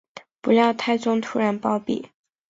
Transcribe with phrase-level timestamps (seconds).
[0.41, 2.03] 不料太宗突然暴毙。